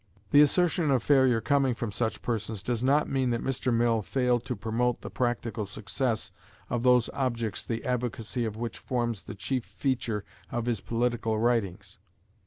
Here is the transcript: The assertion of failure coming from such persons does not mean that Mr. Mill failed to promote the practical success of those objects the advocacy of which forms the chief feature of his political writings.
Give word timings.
The 0.31 0.41
assertion 0.41 0.89
of 0.89 1.03
failure 1.03 1.41
coming 1.41 1.75
from 1.75 1.91
such 1.91 2.23
persons 2.23 2.63
does 2.63 2.81
not 2.81 3.07
mean 3.07 3.29
that 3.29 3.43
Mr. 3.43 3.71
Mill 3.71 4.01
failed 4.01 4.43
to 4.45 4.55
promote 4.55 5.01
the 5.01 5.11
practical 5.11 5.63
success 5.67 6.31
of 6.71 6.81
those 6.81 7.07
objects 7.13 7.63
the 7.63 7.85
advocacy 7.85 8.43
of 8.43 8.57
which 8.57 8.79
forms 8.79 9.21
the 9.21 9.35
chief 9.35 9.63
feature 9.63 10.25
of 10.51 10.65
his 10.65 10.81
political 10.81 11.37
writings. 11.37 11.99